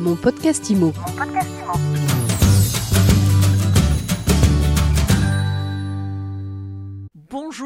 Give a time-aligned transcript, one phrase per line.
[0.00, 0.92] Mon podcast IMO.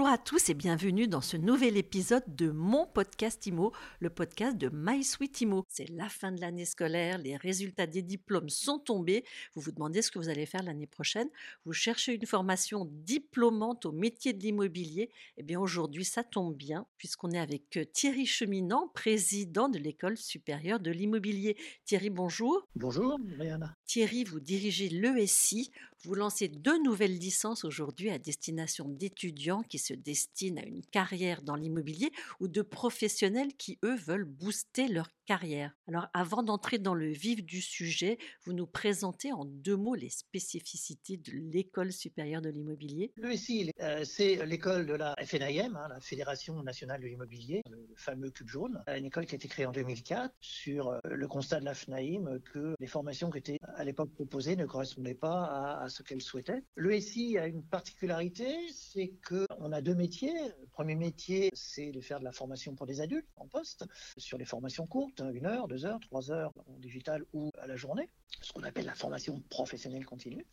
[0.05, 4.59] Bonjour à tous et bienvenue dans ce nouvel épisode de mon podcast IMO, le podcast
[4.59, 5.65] de My Sweet IMO.
[5.67, 9.25] C'est la fin de l'année scolaire, les résultats des diplômes sont tombés.
[9.55, 11.31] Vous vous demandez ce que vous allez faire l'année prochaine.
[11.65, 15.09] Vous cherchez une formation diplômante au métier de l'immobilier.
[15.39, 20.19] Eh bien aujourd'hui, ça tombe bien puisqu'on est avec euh, Thierry Cheminant, président de l'école
[20.19, 21.57] supérieure de l'immobilier.
[21.87, 22.69] Thierry, bonjour.
[22.77, 23.75] Bonjour, Mariana.
[23.87, 25.71] Thierry, vous dirigez l'ESI.
[26.03, 31.43] Vous lancez deux nouvelles licences aujourd'hui à destination d'étudiants qui se destinent à une carrière
[31.43, 32.11] dans l'immobilier
[32.41, 35.73] ou de professionnels qui, eux, veulent booster leur carrière.
[35.89, 40.11] Alors, avant d'entrer dans le vif du sujet, vous nous présentez en deux mots les
[40.11, 43.13] spécificités de l'école supérieure de l'immobilier.
[43.17, 48.31] L'ESI, euh, c'est l'école de la FNIM, hein, la Fédération nationale de l'immobilier, le fameux
[48.31, 51.65] cube jaune, une école qui a été créée en 2004 sur euh, le constat de
[51.65, 55.89] la FNAIM que les formations qui étaient à l'époque proposées ne correspondaient pas à, à
[55.89, 56.63] ce qu'elle souhaitait.
[56.77, 60.35] L'ESI a une particularité, c'est qu'on a deux métiers.
[60.75, 63.85] Premier métier, c'est de faire de la formation pour des adultes en poste,
[64.17, 67.77] sur les formations courtes, une heure, deux heures, trois heures en digital ou à la
[67.77, 70.45] journée, ce qu'on appelle la formation professionnelle continue.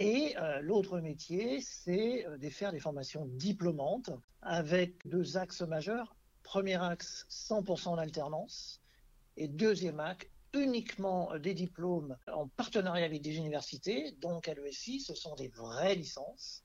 [0.00, 4.10] Et euh, l'autre métier, c'est euh, de faire des formations diplômantes
[4.42, 6.16] avec deux axes majeurs.
[6.42, 8.80] Premier axe, 100% en alternance.
[9.36, 14.16] Et deuxième axe, uniquement des diplômes en partenariat avec des universités.
[14.20, 16.63] Donc à l'ESI, ce sont des vraies licences,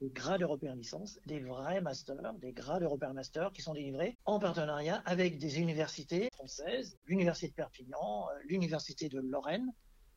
[0.00, 4.38] des grades européens licences, des vrais masters, des grades européens masters qui sont délivrés en
[4.38, 9.72] partenariat avec des universités françaises, l'Université de Perpignan, l'Université de Lorraine,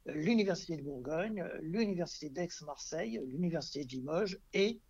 [0.05, 4.81] l'Université de Bourgogne, l'Université d'Aix-Marseille, l'Université de Limoges et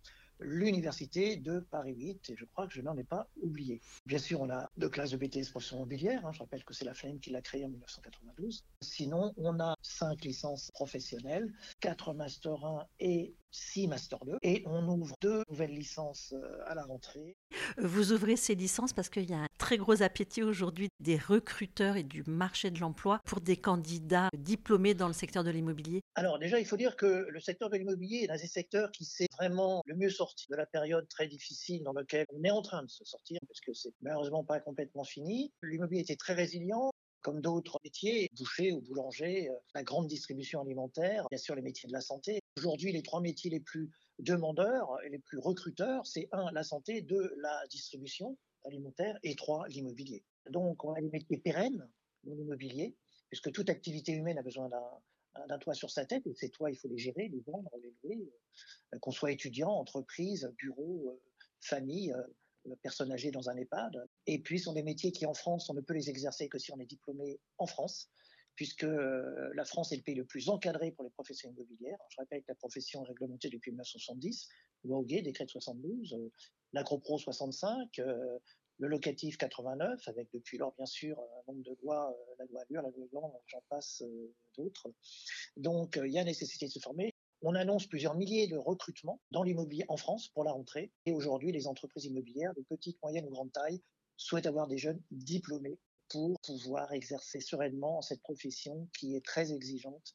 [0.42, 3.80] l'université de Paris 8, et je crois que je n'en ai pas oublié.
[4.06, 6.84] Bien sûr, on a deux classes de BTS profession immobilière, hein, je rappelle que c'est
[6.84, 8.64] la Flame qui l'a créée en 1992.
[8.80, 14.88] Sinon, on a cinq licences professionnelles, quatre Master 1 et six Master 2, et on
[14.88, 17.36] ouvre deux nouvelles licences euh, à la rentrée.
[17.78, 21.96] Vous ouvrez ces licences parce qu'il y a un très gros appétit aujourd'hui des recruteurs
[21.96, 26.38] et du marché de l'emploi pour des candidats diplômés dans le secteur de l'immobilier Alors
[26.38, 29.28] déjà, il faut dire que le secteur de l'immobilier est un des secteurs qui s'est
[29.38, 32.82] vraiment le mieux sorti de la période très difficile dans laquelle on est en train
[32.82, 35.52] de se sortir, parce que c'est malheureusement pas complètement fini.
[35.62, 36.90] L'immobilier était très résilient,
[37.22, 41.86] comme d'autres métiers, boucher ou boulanger, euh, la grande distribution alimentaire, bien sûr les métiers
[41.86, 42.40] de la santé.
[42.58, 47.00] Aujourd'hui, les trois métiers les plus demandeurs et les plus recruteurs, c'est un, la santé,
[47.00, 50.24] deux, la distribution alimentaire et trois, l'immobilier.
[50.50, 51.88] Donc, on a des métiers pérennes
[52.24, 52.96] dans l'immobilier,
[53.30, 54.82] puisque toute activité humaine a besoin d'un
[55.60, 58.32] toit sur sa tête, et ces toits, il faut les gérer, les vendre, les louer,
[58.94, 61.20] euh, qu'on soit étudiant, entreprise, bureau, euh,
[61.60, 62.14] famille,
[62.82, 64.04] personnes âgées dans un EHPAD.
[64.26, 66.58] Et puis, ce sont des métiers qui, en France, on ne peut les exercer que
[66.58, 68.10] si on est diplômé en France,
[68.54, 71.98] puisque euh, la France est le pays le plus encadré pour les professions immobilières.
[72.10, 74.48] Je rappelle que la profession est réglementée depuis 1970,
[74.84, 76.30] loi Hoguet, décret de 72, euh,
[76.72, 78.38] l'agropro 65, euh,
[78.78, 82.82] le locatif 89, avec depuis lors, bien sûr, un nombre de lois, la loi Allure,
[82.82, 84.02] la loi Blanc, j'en passe
[84.56, 84.92] d'autres.
[85.56, 87.14] Donc, il y a nécessité de se former.
[87.42, 90.92] On annonce plusieurs milliers de recrutements dans l'immobilier en France pour la rentrée.
[91.06, 93.82] Et aujourd'hui, les entreprises immobilières de petite, moyenne ou grande taille
[94.16, 95.78] souhaitent avoir des jeunes diplômés
[96.08, 100.14] pour pouvoir exercer sereinement cette profession qui est très exigeante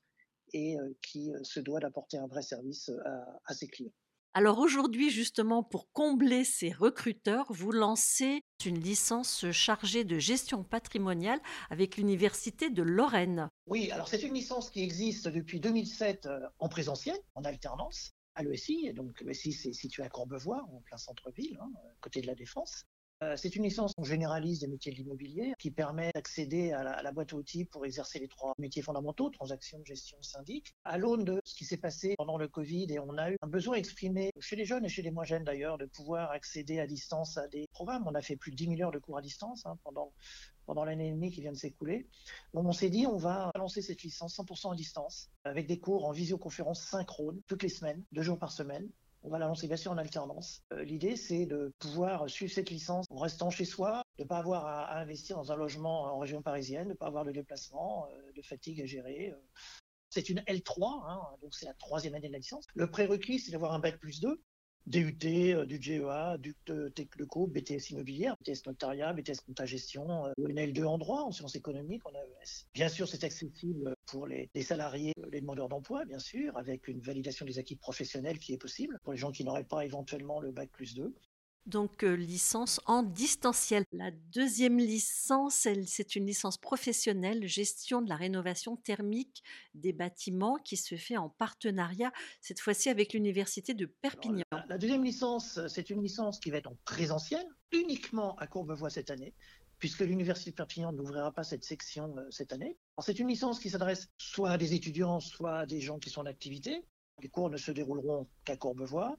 [0.54, 3.94] et euh, qui euh, se doit d'apporter un vrai service euh, à ses clients.
[4.38, 11.40] Alors aujourd'hui, justement, pour combler ces recruteurs, vous lancez une licence chargée de gestion patrimoniale
[11.72, 13.50] avec l'Université de Lorraine.
[13.66, 18.44] Oui, alors c'est une licence qui existe depuis 2007 euh, en présentiel, en alternance, à
[18.44, 18.94] l'ESI.
[18.94, 22.86] Donc l'ESI, c'est situé à Courbevoie, en plein centre-ville, hein, côté de la Défense.
[23.24, 27.12] Euh, c'est une licence qu'on généralise des métiers de l'immobilier qui permet d'accéder à, la,
[27.12, 30.76] boîte à outils pour exercer les trois métiers fondamentaux, transaction, gestion, syndic.
[30.84, 33.48] À l'aune de ce qui s'est passé pendant le Covid et on a eu un
[33.48, 36.86] besoin exprimé chez les jeunes et chez les moins jeunes d'ailleurs de pouvoir accéder à
[36.86, 38.04] distance à des programmes.
[38.06, 40.14] On a fait plus de 10 000 heures de cours à distance hein, pendant
[40.68, 42.10] pendant l'année et demie qui vient de s'écouler.
[42.54, 46.12] On s'est dit on va lancer cette licence 100% à distance avec des cours en
[46.12, 48.90] visioconférence synchrone toutes les semaines, deux jours par semaine
[49.28, 50.64] on va la lancer bien sûr en alternance.
[50.72, 54.38] Euh, L'idée, c'est de pouvoir suivre cette licence en restant chez soi, de ne pas
[54.38, 58.08] avoir à, investir dans un logement en région parisienne, de ne pas avoir de déplacement,
[58.10, 59.32] euh, de fatigue à gérer.
[59.32, 59.38] Euh.
[60.10, 62.66] C'est une L3, hein, donc c'est la troisième année de la licence.
[62.74, 64.42] Le prérequis, c'est d'avoir un bac plus 2.
[64.86, 66.56] DUT, euh, du GEA, du
[66.96, 71.56] Techleco, BTS immobilière, BTS notariat, BTS compta gestion, euh, une L2 en droit, en sciences
[71.56, 72.68] économiques, en AES.
[72.74, 77.02] Bien sûr, c'est accessible pour les, les, salariés, les demandeurs d'emploi, bien sûr, avec une
[77.02, 80.52] validation des acquis professionnels qui est possible pour les gens qui n'auraient pas éventuellement le
[80.52, 81.14] bac plus 2.
[81.66, 83.84] Donc euh, licence en distanciel.
[83.92, 89.44] La deuxième licence, c'est une licence professionnelle gestion de la rénovation thermique
[89.74, 94.46] des bâtiments qui se fait en partenariat cette fois-ci avec l'université de Perpignan.
[94.70, 99.12] la, deuxième licence, c'est une licence qui va être en présentiel uniquement à Courbevoie cette
[99.12, 99.34] année
[99.80, 102.78] puisque l'Université de Perpignan n'ouvrira pas cette section euh, cette année.
[103.00, 106.22] C'est une licence qui s'adresse soit à des étudiants, soit à des gens qui sont
[106.22, 106.84] en activité.
[107.22, 109.18] Les cours ne se dérouleront qu'à Courbevoie.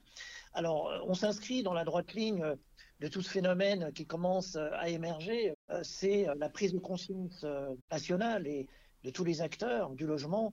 [0.53, 2.57] Alors, euh, on s'inscrit dans la droite ligne euh,
[3.01, 5.55] de tout ce phénomène qui commence à émerger.
[5.85, 7.47] C'est la prise de conscience
[7.93, 8.67] nationale et
[9.05, 10.53] de tous les acteurs du logement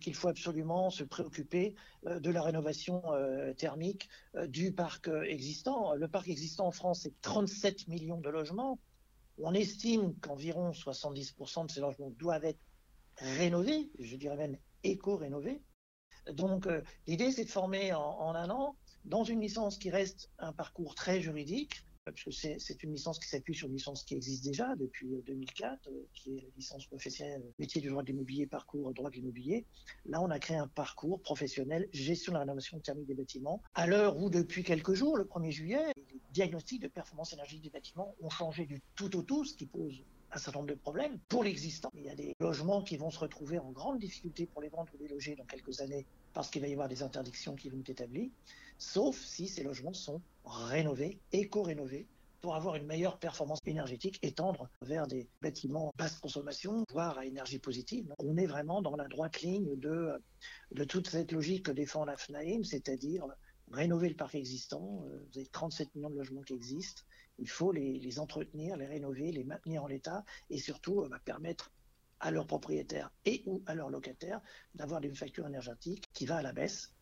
[0.00, 1.74] qu'il faut absolument se préoccuper
[2.06, 3.02] de la rénovation
[3.58, 4.08] thermique
[4.46, 5.92] du parc existant.
[5.92, 8.78] Le parc existant en France, c'est 37 millions de logements.
[9.36, 12.60] On estime qu'environ 70% de ces logements doivent être
[13.18, 15.60] rénovés, je dirais même éco-rénovés.
[16.30, 20.52] Donc euh, l'idée, c'est de former en, un an, dans une licence qui reste un
[20.52, 24.44] parcours très juridique, parce que c'est une licence qui s'appuie sur une licence qui existe
[24.44, 28.46] déjà depuis 2004, euh, euh, qui est la licence professionnelle métier du droit de l'immobilier,
[28.46, 29.66] parcours droit de l'immobilier.
[30.06, 33.86] Là, on a créé un parcours professionnel gestion de la rénovation thermique des bâtiments, à
[33.86, 38.14] l'heure où depuis quelques jours, le 1er juillet, les diagnostics de performance énergétique des bâtiments
[38.20, 40.02] ont changé du tout au tout, ce qui pose
[40.32, 41.90] un certain nombre de problèmes pour l'existant.
[41.94, 44.90] Il y a des logements qui vont se retrouver en grande difficulté pour les vendre
[44.94, 47.80] ou les loger dans quelques années parce qu'il va y avoir des interdictions qui vont
[47.80, 48.30] être établies,
[48.78, 52.06] sauf si ces logements sont rénover, éco-rénover,
[52.40, 57.24] pour avoir une meilleure performance énergétique et tendre vers des bâtiments basse consommation, voire à
[57.24, 58.12] énergie positive.
[58.18, 60.20] On est vraiment dans la droite ligne de,
[60.88, 63.26] toute cette logique que défend la FNAIM, c'est-à-dire
[63.70, 65.04] rénover le parc existant.
[65.06, 67.02] Euh, vous avez 37 millions de logements qui existent.
[67.38, 71.20] Il faut les, les entretenir, les rénover, les maintenir en l'état et surtout euh, bah,
[71.24, 71.70] permettre
[72.22, 74.40] à leurs propriétaires et ou à leurs locataires
[74.74, 76.94] d'avoir une facture énergétique qui va à la baisse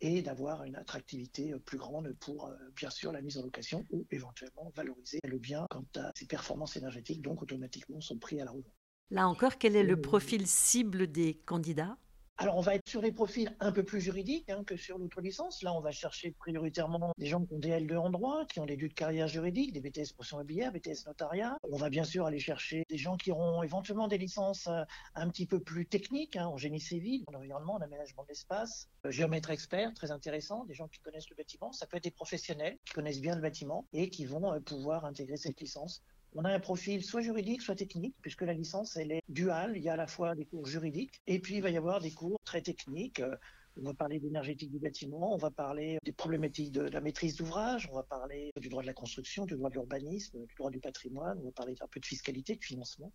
[0.00, 3.84] et d'avoir une attractivité euh, plus grande pour, euh, bien sûr, la mise en location
[3.90, 8.46] ou éventuellement valoriser le bien quant à ses performances énergétiques, donc automatiquement son prix à
[8.46, 8.72] la revente.
[9.10, 11.96] Là encore, quel est le profil cible des candidats?
[12.40, 15.20] Alors, on va être sur les profils un peu plus juridiques hein, que sur l'autre
[15.20, 15.60] licence.
[15.64, 18.64] Là, on va chercher prioritairement des gens qui ont des L2 en droit, qui ont
[18.64, 21.58] des lieux de carrière juridique, des BTS profession immobilière, BTS notariat.
[21.64, 24.84] On va bien sûr aller chercher des gens qui auront éventuellement des licences euh,
[25.16, 28.88] un petit peu plus techniques, hein, en génie civil, en environnement, en aménagement de l'espace,
[29.04, 31.72] euh, géomètre expert, très intéressant, des gens qui connaissent le bâtiment.
[31.72, 35.04] Ça peut être des professionnels qui connaissent bien le bâtiment et qui vont euh, pouvoir
[35.04, 36.04] intégrer cette licence
[36.38, 39.72] on a un profil soit juridique, soit technique, puisque la licence, elle est duale.
[39.74, 42.00] Il y a à la fois des cours juridiques, et puis il va y avoir
[42.00, 43.20] des cours très techniques.
[43.76, 47.88] On va parler d'énergétique du bâtiment, on va parler des problématiques de la maîtrise d'ouvrage,
[47.90, 50.78] on va parler du droit de la construction, du droit de l'urbanisme, du droit du
[50.78, 53.12] patrimoine, on va parler un peu de fiscalité, de financement,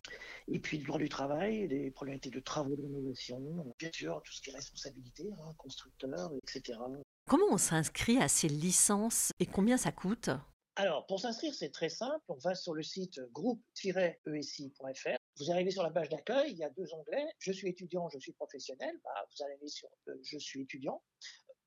[0.48, 4.32] et puis du droit du travail, des problématiques de travaux de rénovation, bien sûr, tout
[4.32, 6.78] ce qui est responsabilité, hein, constructeur, etc.
[7.26, 10.30] Comment on s'inscrit à ces licences et combien ça coûte?
[10.76, 12.24] Alors, pour s'inscrire, c'est très simple.
[12.26, 15.16] On va sur le site groupe-esi.fr.
[15.38, 17.28] Vous arrivez sur la page d'accueil, il y a deux onglets.
[17.38, 19.00] Je suis étudiant, je suis professionnel.
[19.04, 21.00] Bah, vous allez sur euh, Je suis étudiant.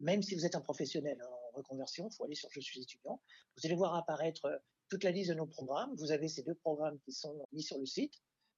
[0.01, 3.21] Même si vous êtes un professionnel en reconversion, il faut aller sur Je suis étudiant.
[3.55, 4.57] Vous allez voir apparaître euh,
[4.89, 5.95] toute la liste de nos programmes.
[5.95, 8.13] Vous avez ces deux programmes qui sont mis sur le site.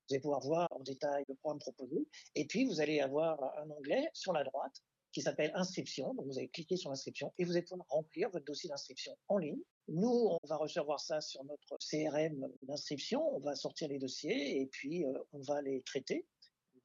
[0.08, 2.08] Vous allez pouvoir voir en détail le programme proposé.
[2.34, 4.82] Et puis, vous allez avoir un onglet sur la droite
[5.12, 6.14] qui s'appelle inscription.
[6.14, 9.38] Donc, vous allez cliquer sur l'inscription et vous allez pouvoir remplir votre dossier d'inscription en
[9.38, 9.62] ligne.
[9.88, 13.36] Nous, on va recevoir ça sur notre CRM d'inscription.
[13.36, 16.26] On va sortir les dossiers et puis euh, on va les traiter,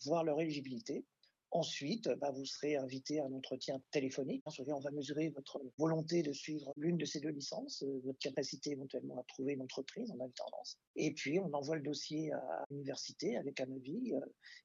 [0.05, 1.05] voir leur éligibilité.
[1.54, 4.42] Ensuite, bah, vous serez invité à un entretien téléphonique.
[4.44, 8.73] On va mesurer votre volonté de suivre l'une de ces deux licences, euh, votre capacité
[8.73, 10.80] éventuellement à trouver une entreprise en alternance.
[10.96, 14.14] Et puis, on envoie le dossier à l'université avec un avis.
[14.14, 14.20] Euh,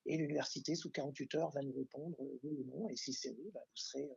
[0.08, 2.90] et l'université, sous 48 heures, va nous répondre euh, oui ou non.
[2.90, 4.10] Et si c'est oui, bah, vous serez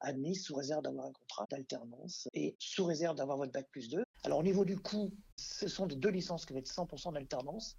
[0.00, 4.04] admis sous réserve d'avoir un contrat d'alternance et sous réserve d'avoir votre bac plus 2.
[4.24, 7.78] Alors, au niveau du coût, ce sont deux licences qui vont être 100% d'alternance.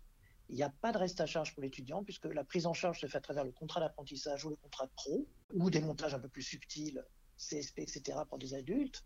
[0.49, 2.99] Il n'y a pas de reste à charge pour l'étudiant puisque la prise en charge
[2.99, 6.13] se fait à travers le contrat d'apprentissage ou le contrat de pro ou des montages
[6.13, 7.03] un peu plus subtils,
[7.37, 8.19] CSP, etc.
[8.29, 9.03] pour des adultes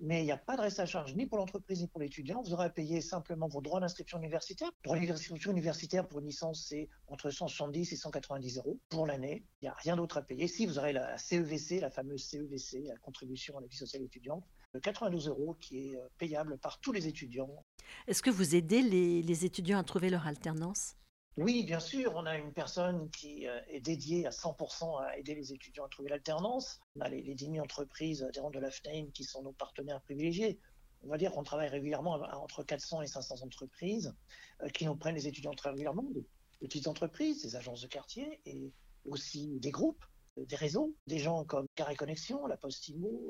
[0.00, 2.42] mais il n'y a pas de reste à charge ni pour l'entreprise ni pour l'étudiant.
[2.42, 4.70] Vous aurez à payer simplement vos droits d'inscription universitaire.
[4.82, 9.44] Droit d'inscription universitaire pour une licence, c'est entre 170 et 190 euros pour l'année.
[9.60, 10.48] Il n'y a rien d'autre à payer.
[10.48, 14.44] Si vous aurez la CEVC, la fameuse CEVC, la contribution à la vie sociale étudiante,
[14.74, 17.64] de 92 euros qui est euh, payable par tous les étudiants.
[18.06, 20.96] Est-ce que vous aidez les étudiants à trouver leur alternance?
[21.36, 25.34] Oui, bien sûr, on a une personne qui euh, est dédiée à 100% à aider
[25.34, 26.80] les étudiants à trouver l'alternance.
[26.94, 30.00] On a les, les 10 000 entreprises adhérentes de la FNAIM qui sont nos partenaires
[30.02, 30.60] privilégiés.
[31.02, 34.14] On va dire qu'on travaille régulièrement entre 400 et 500 entreprises
[34.62, 38.40] euh, qui nous prennent les étudiants très régulièrement, des petites entreprises, des agences de quartier
[38.46, 38.70] et
[39.04, 40.04] aussi des groupes,
[40.38, 43.20] euh, des réseaux, des gens comme Carré Connexion, La Poste Imo,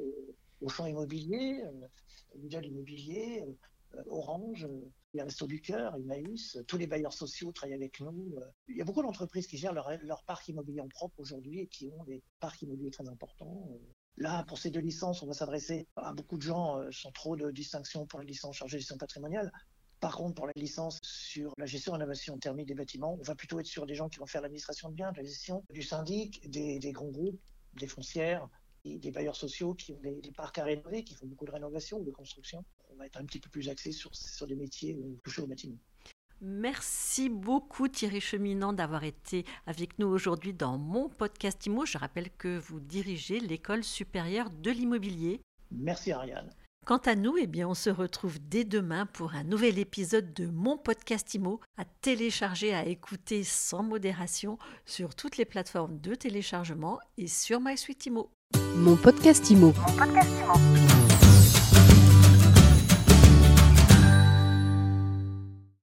[0.61, 1.65] Auchan Immobilier,
[2.35, 3.45] Immobilier,
[4.07, 4.67] Orange,
[5.13, 8.35] les Restos du Cœur, Emmaüs, tous les bailleurs sociaux travaillent avec nous.
[8.69, 11.89] Il y a beaucoup d'entreprises qui gèrent leur, parc immobilier en propre aujourd'hui et qui
[11.89, 13.69] ont des parcs immobiliers très importants.
[14.17, 17.51] Là, pour ces deux licences, on va s'adresser à beaucoup de gens sans trop de
[17.51, 19.51] distinction pour la licence chargée de gestion patrimoniale.
[20.05, 23.59] Par contre, pour la licence sur la gestion rénovation thermique des bâtiments, on va plutôt
[23.59, 26.47] être sur des gens qui vont faire l'administration de biens, de la gestion du syndic,
[26.51, 27.41] des, grands groupes,
[27.73, 28.47] des foncières,
[28.85, 32.05] des bailleurs sociaux qui ont des, parcs à rénover, qui font beaucoup de rénovation ou
[32.05, 32.65] de construction.
[32.95, 35.77] On va être un petit peu plus axé sur, sur des métiers touchés au bâtiment.
[36.41, 41.87] Merci beaucoup Thierry Cheminant d'avoir été avec nous aujourd'hui dans mon podcast IMO.
[41.87, 45.41] Je rappelle que vous dirigez l'école supérieure de l'immobilier.
[45.71, 46.51] Merci Ariane.
[46.85, 50.47] Quant à nous, eh bien, on se retrouve dès demain pour un nouvel épisode de
[50.47, 57.01] mon podcast IMO à télécharger, à écouter sans modération sur toutes les plateformes de téléchargement
[57.17, 58.31] et sur MySuite IMO.
[58.77, 59.73] Mon podcast IMO.
[59.73, 61.04] Mon podcast IMO.